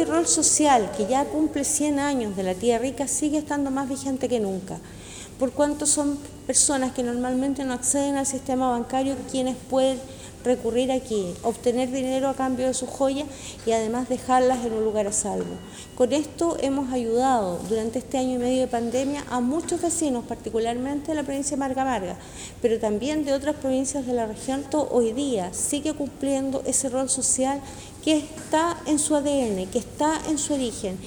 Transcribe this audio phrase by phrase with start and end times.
[0.00, 3.86] este rol social que ya cumple 100 años de la tía rica sigue estando más
[3.86, 4.78] vigente que nunca,
[5.40, 9.98] por cuanto son personas que normalmente no acceden al sistema bancario quienes pueden
[10.44, 13.26] recurrir aquí, obtener dinero a cambio de sus joyas
[13.66, 15.56] y además dejarlas en un lugar a salvo.
[15.96, 21.08] Con esto hemos ayudado durante este año y medio de pandemia a muchos vecinos, particularmente
[21.08, 22.16] de la provincia de Marga Marga,
[22.60, 24.64] pero también de otras provincias de la región.
[24.90, 27.60] Hoy día sigue cumpliendo ese rol social
[28.04, 30.98] que está en su ADN, que está en su origen.